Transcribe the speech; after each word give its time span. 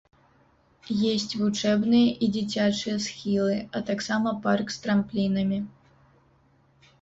Есць 1.11 1.35
вучэбныя 1.41 2.07
і 2.27 2.29
дзіцячыя 2.37 2.95
схілы, 3.09 3.59
а 3.77 3.83
таксама 3.91 4.29
парк 4.47 4.67
з 4.79 4.81
трамплінамі. 4.87 5.61